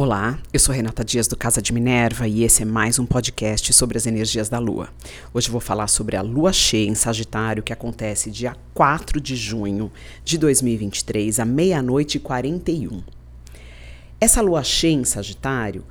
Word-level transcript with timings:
Olá, 0.00 0.38
eu 0.52 0.60
sou 0.60 0.72
Renata 0.72 1.04
Dias 1.04 1.26
do 1.26 1.36
Casa 1.36 1.60
de 1.60 1.72
Minerva 1.72 2.28
e 2.28 2.44
esse 2.44 2.62
é 2.62 2.64
mais 2.64 3.00
um 3.00 3.04
podcast 3.04 3.72
sobre 3.72 3.98
as 3.98 4.06
energias 4.06 4.48
da 4.48 4.60
Lua. 4.60 4.90
Hoje 5.34 5.50
vou 5.50 5.60
falar 5.60 5.88
sobre 5.88 6.14
a 6.14 6.22
Lua 6.22 6.52
cheia 6.52 6.88
em 6.88 6.94
Sagitário 6.94 7.64
que 7.64 7.72
acontece 7.72 8.30
dia 8.30 8.54
4 8.74 9.20
de 9.20 9.34
junho 9.34 9.90
de 10.24 10.38
2023, 10.38 11.40
à 11.40 11.44
meia-noite 11.44 12.16
e 12.16 12.20
41. 12.20 13.02
Essa 14.20 14.40
Lua 14.40 14.62
cheia 14.62 14.94
em 14.94 15.02
Sagitário, 15.02 15.84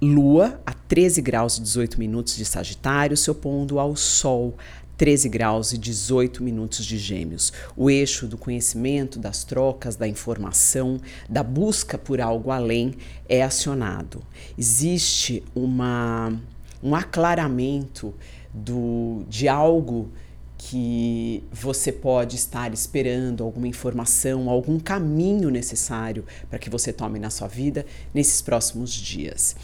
Lua 0.00 0.60
a 0.64 0.72
13 0.72 1.20
graus 1.22 1.58
e 1.58 1.62
18 1.62 1.98
minutos 1.98 2.36
de 2.36 2.44
Sagitário, 2.44 3.16
se 3.16 3.28
opondo 3.28 3.80
ao 3.80 3.96
Sol 3.96 4.56
13 4.96 5.28
graus 5.28 5.72
e 5.72 5.78
18 5.78 6.42
minutos 6.42 6.84
de 6.84 6.98
Gêmeos. 6.98 7.52
O 7.76 7.90
eixo 7.90 8.26
do 8.26 8.36
conhecimento, 8.36 9.18
das 9.18 9.44
trocas, 9.44 9.96
da 9.96 10.06
informação, 10.06 11.00
da 11.28 11.42
busca 11.42 11.98
por 11.98 12.20
algo 12.20 12.50
além 12.50 12.94
é 13.28 13.42
acionado. 13.42 14.22
Existe 14.56 15.42
uma, 15.54 16.32
um 16.82 16.94
aclaramento 16.94 18.14
do, 18.52 19.24
de 19.28 19.48
algo 19.48 20.10
que 20.64 21.42
você 21.50 21.90
pode 21.90 22.36
estar 22.36 22.72
esperando 22.72 23.42
alguma 23.42 23.66
informação, 23.66 24.48
algum 24.48 24.78
caminho 24.78 25.50
necessário 25.50 26.24
para 26.48 26.58
que 26.58 26.70
você 26.70 26.92
tome 26.92 27.18
na 27.18 27.30
sua 27.30 27.48
vida 27.48 27.84
nesses 28.14 28.40
próximos 28.40 28.92
dias. 28.92 29.56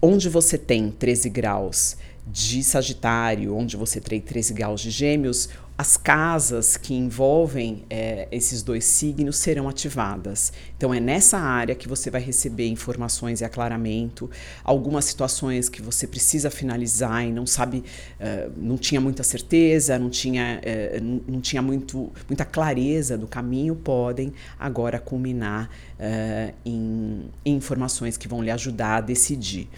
Onde 0.00 0.28
você 0.28 0.56
tem 0.56 0.90
13 0.90 1.30
graus 1.30 1.96
de 2.26 2.62
Sagitário, 2.62 3.56
onde 3.56 3.76
você 3.76 4.00
tem 4.00 4.20
13 4.20 4.52
graus 4.52 4.80
de 4.80 4.90
Gêmeos, 4.90 5.48
as 5.78 5.96
casas 5.96 6.76
que 6.76 6.94
envolvem 6.94 7.84
é, 7.90 8.26
esses 8.32 8.62
dois 8.62 8.84
signos 8.84 9.36
serão 9.36 9.68
ativadas. 9.68 10.50
Então, 10.74 10.92
é 10.92 10.98
nessa 10.98 11.38
área 11.38 11.74
que 11.74 11.86
você 11.86 12.10
vai 12.10 12.20
receber 12.20 12.66
informações 12.68 13.42
e 13.42 13.44
aclaramento, 13.44 14.30
algumas 14.64 15.04
situações 15.04 15.68
que 15.68 15.82
você 15.82 16.06
precisa 16.06 16.50
finalizar 16.50 17.26
e 17.26 17.30
não 17.30 17.46
sabe, 17.46 17.84
uh, 18.18 18.52
não 18.56 18.78
tinha 18.78 19.02
muita 19.02 19.22
certeza, 19.22 19.98
não 19.98 20.08
tinha, 20.08 20.62
uh, 20.64 21.30
não, 21.30 21.40
tinha 21.42 21.60
muito, 21.60 22.10
muita 22.26 22.46
clareza 22.46 23.18
do 23.18 23.26
caminho, 23.26 23.76
podem 23.76 24.32
agora 24.58 24.98
culminar 24.98 25.68
uh, 26.00 26.54
em, 26.64 27.28
em 27.44 27.54
informações 27.54 28.16
que 28.16 28.26
vão 28.26 28.42
lhe 28.42 28.50
ajudar 28.50 28.96
a 28.96 29.00
decidir. 29.02 29.68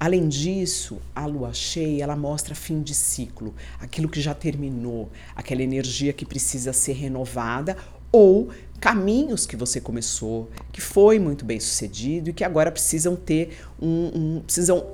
Além 0.00 0.28
disso, 0.28 0.96
a 1.14 1.26
lua 1.26 1.52
cheia, 1.52 2.04
ela 2.04 2.16
mostra 2.16 2.54
fim 2.54 2.80
de 2.80 2.94
ciclo, 2.94 3.54
aquilo 3.78 4.08
que 4.08 4.18
já 4.18 4.32
terminou, 4.32 5.10
aquela 5.36 5.62
energia 5.62 6.10
que 6.10 6.24
precisa 6.24 6.72
ser 6.72 6.94
renovada 6.94 7.76
ou 8.10 8.48
caminhos 8.80 9.44
que 9.44 9.56
você 9.56 9.78
começou, 9.78 10.48
que 10.72 10.80
foi 10.80 11.18
muito 11.18 11.44
bem 11.44 11.60
sucedido 11.60 12.30
e 12.30 12.32
que 12.32 12.42
agora 12.42 12.72
precisam 12.72 13.14
ter 13.14 13.58
um, 13.78 14.38
um 14.38 14.40
precisam 14.40 14.86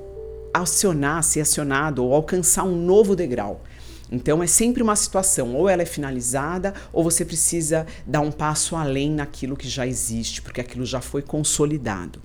acionar, 0.53 1.23
ser 1.23 1.39
acionado 1.39 2.03
ou 2.03 2.13
alcançar 2.13 2.65
um 2.65 2.75
novo 2.75 3.15
degrau. 3.15 3.61
Então 4.11 4.43
é 4.43 4.47
sempre 4.47 4.83
uma 4.83 4.95
situação, 4.97 5.55
ou 5.55 5.69
ela 5.69 5.83
é 5.83 5.85
finalizada, 5.85 6.73
ou 6.91 7.01
você 7.01 7.23
precisa 7.23 7.87
dar 8.05 8.19
um 8.19 8.31
passo 8.31 8.75
além 8.75 9.09
naquilo 9.11 9.55
que 9.55 9.69
já 9.69 9.87
existe, 9.87 10.41
porque 10.41 10.59
aquilo 10.59 10.85
já 10.85 10.99
foi 10.99 11.21
consolidado. 11.21 12.21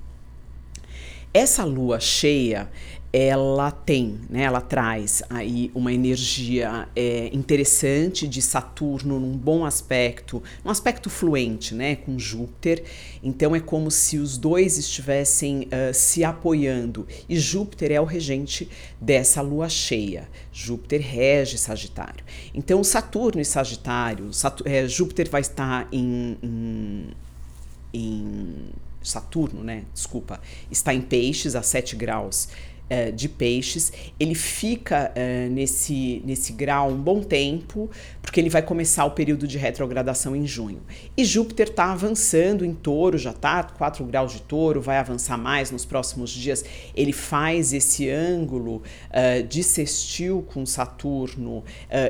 Essa 1.34 1.64
lua 1.64 1.98
cheia, 1.98 2.68
ela 3.10 3.70
tem, 3.70 4.20
né, 4.28 4.42
ela 4.42 4.60
traz 4.60 5.22
aí 5.30 5.70
uma 5.74 5.92
energia 5.92 6.88
é, 6.94 7.30
interessante 7.32 8.28
de 8.28 8.42
Saturno 8.42 9.20
num 9.20 9.36
bom 9.36 9.64
aspecto, 9.64 10.42
um 10.62 10.70
aspecto 10.70 11.08
fluente, 11.08 11.74
né, 11.74 11.96
com 11.96 12.18
Júpiter. 12.18 12.84
Então 13.22 13.56
é 13.56 13.60
como 13.60 13.90
se 13.90 14.18
os 14.18 14.36
dois 14.36 14.76
estivessem 14.76 15.68
uh, 15.68 15.92
se 15.92 16.22
apoiando. 16.22 17.06
E 17.28 17.38
Júpiter 17.38 17.92
é 17.92 18.00
o 18.00 18.04
regente 18.04 18.68
dessa 19.00 19.40
lua 19.40 19.70
cheia. 19.70 20.28
Júpiter 20.52 21.00
rege 21.00 21.56
Sagitário. 21.56 22.24
Então 22.54 22.84
Saturno 22.84 23.40
e 23.40 23.44
Sagitário, 23.44 24.30
é, 24.64 24.86
Júpiter 24.86 25.30
vai 25.30 25.42
estar 25.42 25.86
em, 25.92 26.38
em, 26.42 27.06
em 27.92 28.54
Saturno, 29.02 29.62
né? 29.62 29.84
Desculpa, 29.92 30.40
está 30.70 30.92
em 30.94 31.00
peixes 31.00 31.54
a 31.54 31.62
7 31.62 31.96
graus 31.96 32.48
uh, 32.92 33.12
de 33.12 33.28
peixes. 33.28 33.92
Ele 34.18 34.34
fica 34.34 35.12
uh, 35.12 35.50
nesse, 35.50 36.22
nesse 36.24 36.52
grau 36.52 36.90
um 36.90 36.96
bom 36.96 37.22
tempo, 37.22 37.90
porque 38.20 38.40
ele 38.40 38.50
vai 38.50 38.62
começar 38.62 39.04
o 39.04 39.12
período 39.12 39.46
de 39.46 39.58
retrogradação 39.58 40.36
em 40.36 40.46
junho. 40.46 40.82
E 41.16 41.24
Júpiter 41.24 41.68
está 41.68 41.92
avançando 41.92 42.64
em 42.64 42.74
touro, 42.74 43.16
já 43.16 43.30
está 43.30 43.62
4 43.62 44.04
graus 44.04 44.32
de 44.32 44.42
touro, 44.42 44.80
vai 44.80 44.98
avançar 44.98 45.38
mais 45.38 45.70
nos 45.70 45.84
próximos 45.84 46.30
dias. 46.30 46.64
Ele 46.94 47.12
faz 47.12 47.72
esse 47.72 48.08
ângulo 48.10 48.82
uh, 49.10 49.42
de 49.46 49.62
sextil 49.62 50.44
com 50.52 50.66
Saturno 50.66 51.64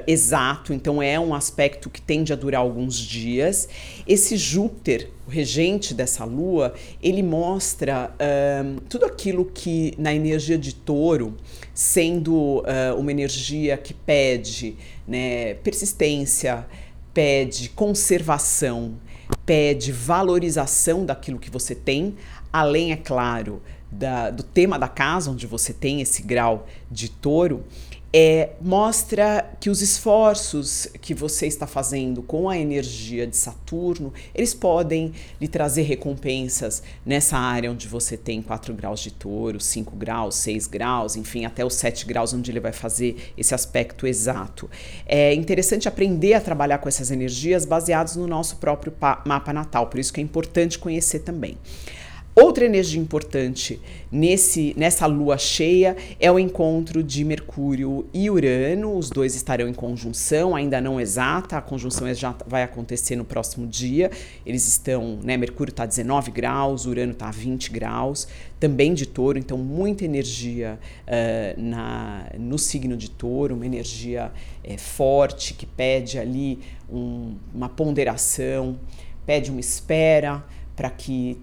exato, 0.07 0.73
então 0.73 1.03
é 1.03 1.19
um 1.19 1.35
aspecto 1.35 1.91
que 1.91 2.01
tende 2.01 2.33
a 2.33 2.37
durar 2.37 2.61
alguns 2.61 2.97
dias. 2.97 3.69
Esse 4.07 4.37
Júpiter 4.37 5.11
o 5.27 5.31
regente 5.31 5.95
dessa 5.95 6.25
lua, 6.25 6.75
ele 7.03 7.23
mostra 7.23 8.13
uh, 8.15 8.81
tudo 8.89 9.05
aquilo 9.07 9.45
que 9.45 9.95
na 9.97 10.13
energia 10.13 10.59
de 10.59 10.75
touro, 10.75 11.37
sendo 11.73 12.61
uh, 12.61 12.99
uma 12.99 13.11
energia 13.11 13.77
que 13.77 13.95
pede 13.95 14.77
né, 15.07 15.55
persistência, 15.55 16.67
pede 17.15 17.69
conservação, 17.71 18.95
pede 19.47 19.93
valorização 19.93 21.05
daquilo 21.05 21.39
que 21.39 21.51
você 21.51 21.75
tem, 21.75 22.17
além, 22.53 22.93
é 22.93 22.97
claro, 22.97 23.63
da, 23.93 24.31
do 24.31 24.43
tema 24.43 24.79
da 24.79 24.89
casa, 24.89 25.31
onde 25.31 25.47
você 25.47 25.73
tem 25.73 26.01
esse 26.01 26.23
grau 26.23 26.67
de 26.91 27.11
touro, 27.11 27.63
é, 28.15 28.51
mostra 28.61 29.51
que 29.59 29.71
os 29.71 29.81
esforços 29.81 30.87
que 31.01 31.15
você 31.15 31.47
está 31.47 31.67
fazendo 31.67 32.23
com 32.23 32.51
a 32.51 32.59
energia 32.59 33.27
de 33.27 33.37
Saturno, 33.37 34.13
eles 34.35 34.53
podem 34.53 35.13
lhe 35.41 35.49
trazer 35.49 35.83
recompensas 35.83 36.83
nessa 37.07 37.39
área 37.39 37.73
onde 37.73 37.89
você 37.89 38.15
tem 38.17 38.43
4 38.43 38.75
graus 38.75 39.01
de 39.01 39.11
touro, 39.11 39.59
5 39.59 39.97
graus, 39.97 40.35
6 40.35 40.67
graus, 40.67 41.17
enfim, 41.17 41.47
até 41.47 41.65
os 41.65 41.75
7 41.75 42.05
graus, 42.05 42.35
onde 42.35 42.51
ele 42.51 42.61
vai 42.61 42.73
fazer 42.73 43.33
esse 43.37 43.55
aspecto 43.55 44.07
exato. 44.07 44.69
É 45.07 45.33
interessante 45.33 45.89
aprender 45.89 46.35
a 46.35 46.41
trabalhar 46.41 46.79
com 46.79 46.89
essas 46.89 47.11
energias 47.11 47.65
baseados 47.65 48.17
no 48.17 48.27
nosso 48.27 48.57
próprio 48.57 48.93
mapa 49.25 49.55
natal, 49.55 49.87
por 49.87 49.99
isso 49.99 50.13
que 50.13 50.21
é 50.21 50.23
importante 50.23 50.79
conhecer 50.79 51.21
também. 51.21 51.57
Outra 52.35 52.65
energia 52.65 52.99
importante 52.99 53.79
nesse, 54.11 54.73
nessa 54.75 55.05
lua 55.05 55.37
cheia 55.37 55.95
é 56.19 56.33
o 56.33 56.39
encontro 56.39 57.03
de 57.03 57.23
Mercúrio 57.27 58.07
e 58.13 58.31
Urano. 58.31 58.97
Os 58.97 59.11
dois 59.11 59.35
estarão 59.35 59.69
em 59.69 59.75
conjunção, 59.75 60.57
ainda 60.57 60.81
não 60.81 60.99
exata, 60.99 61.59
a 61.59 61.61
conjunção 61.61 62.13
já 62.15 62.35
vai 62.47 62.63
acontecer 62.63 63.17
no 63.17 63.25
próximo 63.25 63.67
dia. 63.67 64.11
Eles 64.47 64.67
estão, 64.67 65.19
né? 65.23 65.37
Mercúrio 65.37 65.73
está 65.73 65.83
a 65.83 65.87
19 65.87 66.31
graus, 66.31 66.87
Urano 66.87 67.13
está 67.13 67.29
a 67.29 67.31
20 67.31 67.71
graus, 67.71 68.27
também 68.59 68.95
de 68.95 69.05
touro, 69.05 69.39
então 69.39 69.59
muita 69.59 70.07
energia 70.07 70.79
uh, 71.07 71.61
na, 71.61 72.31
no 72.39 72.59
signo 72.59 72.97
de 72.97 73.11
touro, 73.11 73.55
uma 73.55 73.67
energia 73.67 74.33
é, 74.65 74.79
forte 74.79 75.53
que 75.53 75.67
pede 75.67 76.19
ali 76.19 76.61
um, 76.91 77.37
uma 77.55 77.69
ponderação, 77.69 78.81
pede 79.27 79.51
uma 79.51 79.61
espera 79.61 80.43
para 80.75 80.89
que 80.89 81.39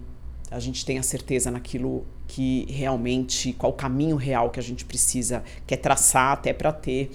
a 0.50 0.58
gente 0.58 0.84
tenha 0.84 1.02
certeza 1.02 1.50
naquilo 1.50 2.04
que 2.26 2.66
realmente, 2.68 3.52
qual 3.52 3.72
o 3.72 3.74
caminho 3.74 4.16
real 4.16 4.50
que 4.50 4.60
a 4.60 4.62
gente 4.62 4.84
precisa, 4.84 5.42
quer 5.66 5.76
traçar 5.76 6.32
até 6.32 6.52
para 6.52 6.72
ter 6.72 7.10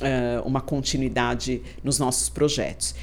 uh, 0.00 0.46
uma 0.46 0.60
continuidade 0.60 1.62
nos 1.82 1.98
nossos 1.98 2.28
projetos. 2.28 2.94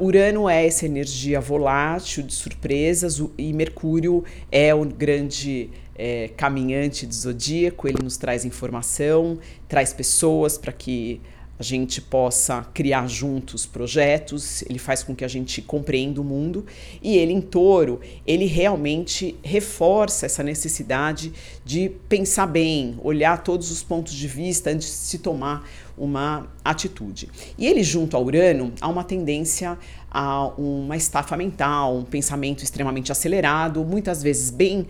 Uh, 0.00 0.04
Urano 0.04 0.48
é 0.48 0.66
essa 0.66 0.86
energia 0.86 1.40
volátil 1.40 2.22
de 2.22 2.34
surpresas 2.34 3.22
e 3.36 3.52
Mercúrio 3.52 4.24
é 4.50 4.74
o 4.74 4.84
grande 4.84 5.70
é, 5.98 6.28
caminhante 6.36 7.06
do 7.06 7.14
zodíaco, 7.14 7.88
ele 7.88 8.02
nos 8.02 8.16
traz 8.16 8.44
informação, 8.44 9.38
traz 9.66 9.92
pessoas 9.92 10.58
para 10.58 10.72
que 10.72 11.20
a 11.58 11.62
gente 11.62 12.00
possa 12.00 12.66
criar 12.74 13.08
juntos 13.08 13.64
projetos, 13.64 14.62
ele 14.62 14.78
faz 14.78 15.02
com 15.02 15.14
que 15.14 15.24
a 15.24 15.28
gente 15.28 15.62
compreenda 15.62 16.20
o 16.20 16.24
mundo 16.24 16.66
e 17.02 17.16
ele 17.16 17.32
em 17.32 17.40
touro, 17.40 18.00
ele 18.26 18.46
realmente 18.46 19.36
reforça 19.42 20.26
essa 20.26 20.42
necessidade 20.42 21.32
de 21.64 21.90
pensar 22.08 22.46
bem, 22.46 22.98
olhar 23.02 23.42
todos 23.42 23.70
os 23.70 23.82
pontos 23.82 24.12
de 24.12 24.28
vista 24.28 24.70
antes 24.70 24.88
de 24.88 24.94
se 24.94 25.18
tomar 25.18 25.68
uma 25.96 26.46
atitude. 26.62 27.28
E 27.56 27.66
ele 27.66 27.82
junto 27.82 28.16
ao 28.16 28.24
Urano 28.24 28.72
há 28.80 28.88
uma 28.88 29.02
tendência 29.02 29.78
a 30.10 30.48
uma 30.58 30.96
estafa 30.96 31.36
mental, 31.36 31.96
um 31.96 32.04
pensamento 32.04 32.62
extremamente 32.62 33.10
acelerado, 33.10 33.84
muitas 33.84 34.22
vezes 34.22 34.50
bem 34.50 34.80
uh, 34.80 34.86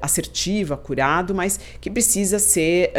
assertivo, 0.00 0.74
acurado, 0.74 1.34
mas 1.34 1.58
que 1.80 1.90
precisa 1.90 2.38
ser 2.38 2.92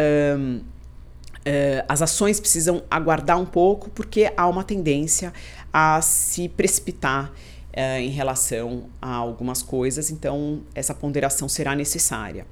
Uh, 1.47 1.85
as 1.87 2.01
ações 2.01 2.41
precisam 2.41 2.83
aguardar 2.91 3.39
um 3.39 3.45
pouco 3.45 3.89
porque 3.91 4.33
há 4.35 4.45
uma 4.49 4.65
tendência 4.65 5.31
a 5.71 6.01
se 6.01 6.49
precipitar 6.49 7.31
uh, 7.31 7.99
em 8.01 8.09
relação 8.09 8.89
a 9.01 9.13
algumas 9.15 9.61
coisas, 9.61 10.11
então 10.11 10.63
essa 10.75 10.93
ponderação 10.93 11.47
será 11.47 11.73
necessária. 11.73 12.45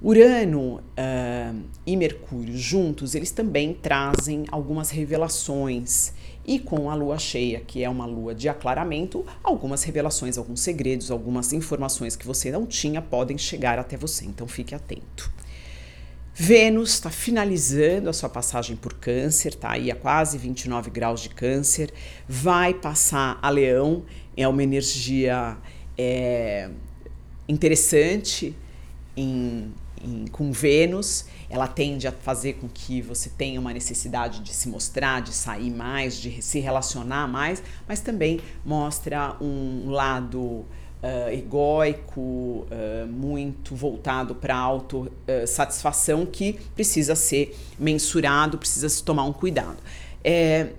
Urano 0.00 0.76
uh, 0.76 1.62
e 1.84 1.96
Mercúrio 1.96 2.56
juntos, 2.56 3.16
eles 3.16 3.32
também 3.32 3.74
trazem 3.74 4.44
algumas 4.52 4.90
revelações. 4.90 6.12
E 6.44 6.60
com 6.60 6.88
a 6.88 6.94
lua 6.94 7.18
cheia, 7.18 7.58
que 7.58 7.82
é 7.82 7.88
uma 7.88 8.06
lua 8.06 8.32
de 8.32 8.48
aclaramento, 8.48 9.26
algumas 9.42 9.82
revelações, 9.82 10.38
alguns 10.38 10.60
segredos, 10.60 11.10
algumas 11.10 11.52
informações 11.52 12.14
que 12.14 12.24
você 12.24 12.52
não 12.52 12.64
tinha 12.66 13.02
podem 13.02 13.36
chegar 13.36 13.80
até 13.80 13.96
você. 13.96 14.26
Então 14.26 14.46
fique 14.46 14.72
atento. 14.72 15.28
Vênus 16.38 16.90
está 16.90 17.08
finalizando 17.08 18.10
a 18.10 18.12
sua 18.12 18.28
passagem 18.28 18.76
por 18.76 18.92
Câncer, 18.92 19.54
está 19.54 19.70
aí 19.70 19.90
a 19.90 19.96
quase 19.96 20.36
29 20.36 20.90
graus 20.90 21.22
de 21.22 21.30
Câncer, 21.30 21.90
vai 22.28 22.74
passar 22.74 23.38
a 23.40 23.48
Leão, 23.48 24.04
é 24.36 24.46
uma 24.46 24.62
energia 24.62 25.56
é, 25.96 26.68
interessante 27.48 28.54
em 29.16 29.72
em, 30.02 30.26
com 30.26 30.52
Vênus, 30.52 31.26
ela 31.48 31.66
tende 31.66 32.06
a 32.06 32.12
fazer 32.12 32.54
com 32.54 32.68
que 32.68 33.00
você 33.00 33.30
tenha 33.30 33.60
uma 33.60 33.72
necessidade 33.72 34.40
de 34.40 34.52
se 34.52 34.68
mostrar, 34.68 35.20
de 35.20 35.32
sair 35.32 35.70
mais, 35.70 36.18
de 36.20 36.42
se 36.42 36.60
relacionar 36.60 37.26
mais, 37.26 37.62
mas 37.86 38.00
também 38.00 38.40
mostra 38.64 39.36
um 39.40 39.90
lado 39.90 40.64
uh, 41.02 41.30
egóico, 41.30 42.20
uh, 42.20 43.06
muito 43.08 43.74
voltado 43.74 44.34
para 44.34 44.56
autossatisfação 44.56 46.26
que 46.26 46.54
precisa 46.74 47.14
ser 47.14 47.56
mensurado, 47.78 48.58
precisa 48.58 48.88
se 48.88 49.02
tomar 49.02 49.24
um 49.24 49.32
cuidado. 49.32 49.78
É, 50.22 50.70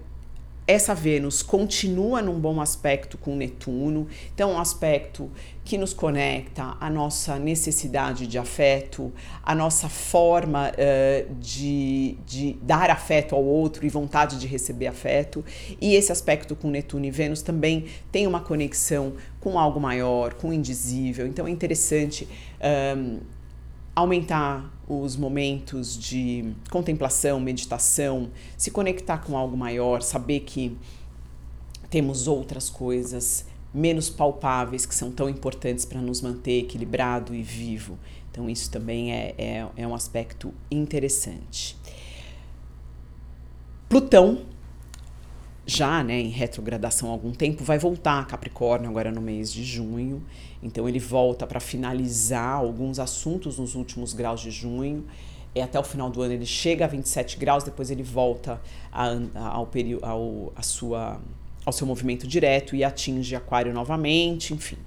essa 0.68 0.94
Vênus 0.94 1.42
continua 1.42 2.22
num 2.22 2.38
bom 2.38 2.60
aspecto 2.60 3.18
com 3.18 3.38
Netuno, 3.38 4.06
então 4.34 4.52
um 4.52 4.60
aspecto 4.60 5.32
que 5.64 5.78
nos 5.78 5.94
conecta 5.94 6.76
à 6.80 6.90
nossa 6.90 7.40
necessidade 7.40 8.28
de 8.28 8.38
afeto, 8.38 9.12
a 9.42 9.56
nossa 9.56 9.88
forma 9.88 10.70
uh, 10.72 11.36
de, 11.36 12.18
de 12.26 12.58
dar 12.62 12.90
afeto 12.90 13.34
ao 13.34 13.44
outro 13.44 13.86
e 13.86 13.90
vontade 13.90 14.38
de 14.38 14.46
receber 14.46 14.88
afeto. 14.88 15.44
E 15.80 15.96
esse 15.96 16.12
aspecto 16.12 16.56
com 16.56 16.70
Netuno 16.70 17.06
e 17.06 17.12
Vênus 17.12 17.42
também 17.42 17.86
tem 18.12 18.28
uma 18.28 18.42
conexão 18.42 19.14
com 19.40 19.58
algo 19.58 19.80
maior, 19.80 20.34
com 20.34 20.50
o 20.50 20.54
indizível. 20.54 21.26
Então 21.26 21.48
é 21.48 21.50
interessante 21.50 22.28
um, 22.98 23.20
aumentar 23.98 24.72
os 24.88 25.16
momentos 25.16 25.98
de 25.98 26.54
contemplação, 26.70 27.40
meditação, 27.40 28.30
se 28.56 28.70
conectar 28.70 29.18
com 29.18 29.36
algo 29.36 29.58
maior, 29.58 30.04
saber 30.04 30.42
que 30.42 30.78
temos 31.90 32.28
outras 32.28 32.70
coisas 32.70 33.48
menos 33.74 34.08
palpáveis 34.08 34.86
que 34.86 34.94
são 34.94 35.12
tão 35.12 35.28
importantes 35.28 35.84
para 35.84 36.00
nos 36.00 36.22
manter 36.22 36.60
equilibrado 36.60 37.34
e 37.34 37.42
vivo. 37.42 37.98
Então, 38.30 38.48
isso 38.48 38.70
também 38.70 39.12
é, 39.12 39.34
é, 39.36 39.68
é 39.76 39.88
um 39.88 39.96
aspecto 39.96 40.54
interessante. 40.70 41.76
Plutão 43.90 44.46
já 45.68 46.02
né, 46.02 46.18
em 46.18 46.30
retrogradação 46.30 47.10
há 47.10 47.12
algum 47.12 47.34
tempo, 47.34 47.62
vai 47.62 47.78
voltar 47.78 48.22
a 48.22 48.24
Capricórnio 48.24 48.90
agora 48.90 49.12
no 49.12 49.20
mês 49.20 49.52
de 49.52 49.66
junho. 49.66 50.24
Então 50.64 50.88
ele 50.88 50.98
volta 50.98 51.46
para 51.46 51.60
finalizar 51.60 52.56
alguns 52.56 53.00
assuntos 53.00 53.60
nos 53.60 53.76
últimos 53.76 54.14
graus 54.14 54.40
de 54.40 54.50
junho. 54.50 55.06
E 55.54 55.60
até 55.60 55.78
o 55.78 55.84
final 55.84 56.10
do 56.10 56.22
ano 56.22 56.34
ele 56.34 56.46
chega 56.46 56.86
a 56.86 56.88
27 56.88 57.38
graus, 57.38 57.66
depois 57.66 57.92
ele 57.92 58.02
volta 58.02 58.62
a, 58.90 59.08
a, 59.36 59.48
ao, 59.50 59.68
período, 59.68 60.06
ao, 60.06 60.54
a 60.56 60.62
sua, 60.62 61.20
ao 61.66 61.74
seu 61.74 61.86
movimento 61.86 62.26
direto 62.26 62.74
e 62.74 62.84
atinge 62.84 63.36
Aquário 63.36 63.74
novamente, 63.74 64.54
enfim. 64.54 64.78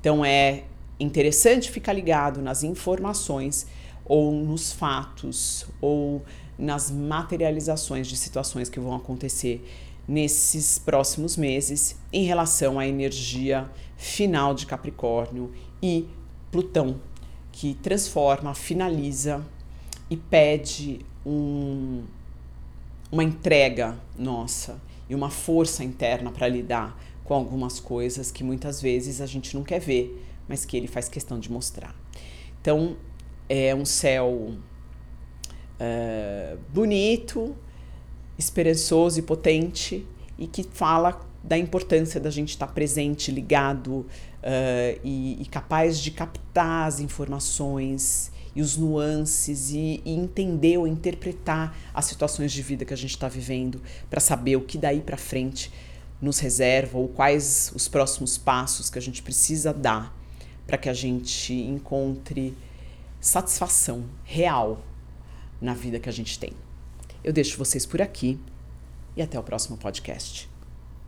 Então 0.00 0.24
é 0.24 0.62
interessante 1.00 1.68
ficar 1.68 1.92
ligado 1.94 2.40
nas 2.40 2.62
informações 2.62 3.66
ou 4.04 4.32
nos 4.32 4.72
fatos 4.72 5.66
ou 5.80 6.22
nas 6.56 6.90
materializações 6.90 8.06
de 8.06 8.16
situações 8.16 8.68
que 8.68 8.78
vão 8.78 8.94
acontecer 8.94 9.64
nesses 10.08 10.78
próximos 10.78 11.36
meses 11.36 11.96
em 12.10 12.24
relação 12.24 12.78
à 12.78 12.86
energia 12.88 13.70
final 13.96 14.54
de 14.54 14.64
Capricórnio 14.64 15.52
e 15.82 16.08
Plutão, 16.50 16.98
que 17.52 17.74
transforma, 17.74 18.54
finaliza 18.54 19.44
e 20.08 20.16
pede 20.16 21.00
um, 21.26 22.04
uma 23.12 23.22
entrega 23.22 23.98
nossa 24.16 24.80
e 25.10 25.14
uma 25.14 25.28
força 25.28 25.84
interna 25.84 26.32
para 26.32 26.48
lidar 26.48 26.98
com 27.22 27.34
algumas 27.34 27.78
coisas 27.78 28.30
que 28.30 28.42
muitas 28.42 28.80
vezes 28.80 29.20
a 29.20 29.26
gente 29.26 29.54
não 29.54 29.62
quer 29.62 29.80
ver, 29.80 30.24
mas 30.48 30.64
que 30.64 30.74
ele 30.76 30.86
faz 30.86 31.10
questão 31.10 31.38
de 31.38 31.52
mostrar. 31.52 31.94
Então, 32.60 32.96
é 33.48 33.74
um 33.74 33.84
céu 33.84 34.52
uh, 35.78 36.58
bonito, 36.72 37.54
esperançoso 38.38 39.18
e 39.18 39.22
potente 39.22 40.06
e 40.38 40.46
que 40.46 40.62
fala 40.62 41.20
da 41.42 41.58
importância 41.58 42.20
da 42.20 42.30
gente 42.30 42.50
estar 42.50 42.68
presente, 42.68 43.30
ligado 43.30 43.90
uh, 43.90 44.06
e, 45.02 45.40
e, 45.40 45.46
capaz 45.46 45.98
de 45.98 46.10
captar 46.10 46.86
as 46.86 47.00
informações 47.00 48.30
e 48.54 48.60
os 48.60 48.76
nuances 48.76 49.70
e, 49.70 50.02
e 50.04 50.12
entender 50.12 50.78
ou 50.78 50.86
interpretar 50.86 51.76
as 51.92 52.06
situações 52.06 52.52
de 52.52 52.62
vida 52.62 52.84
que 52.84 52.94
a 52.94 52.96
gente 52.96 53.10
está 53.10 53.28
vivendo 53.28 53.80
para 54.10 54.20
saber 54.20 54.56
o 54.56 54.60
que 54.60 54.78
daí 54.78 55.00
para 55.00 55.16
frente 55.16 55.72
nos 56.20 56.38
reserva 56.38 56.98
ou 56.98 57.08
quais 57.08 57.72
os 57.74 57.88
próximos 57.88 58.36
passos 58.36 58.90
que 58.90 58.98
a 58.98 59.02
gente 59.02 59.22
precisa 59.22 59.72
dar 59.72 60.16
para 60.66 60.76
que 60.76 60.88
a 60.88 60.94
gente 60.94 61.54
encontre 61.54 62.54
satisfação 63.20 64.04
real 64.24 64.82
na 65.60 65.74
vida 65.74 65.98
que 65.98 66.08
a 66.08 66.12
gente 66.12 66.38
tem. 66.38 66.52
Eu 67.22 67.32
deixo 67.32 67.58
vocês 67.58 67.84
por 67.84 68.00
aqui 68.00 68.38
e 69.16 69.22
até 69.22 69.38
o 69.38 69.42
próximo 69.42 69.76
podcast. 69.76 70.48